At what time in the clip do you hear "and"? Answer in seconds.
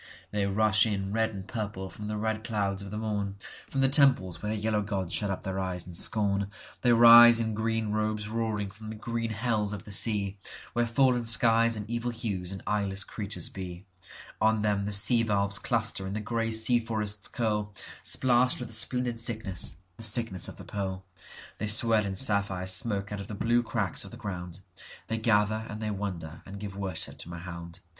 1.29-1.47, 11.77-11.87, 12.51-12.63, 16.07-16.15, 25.69-25.79, 26.47-26.59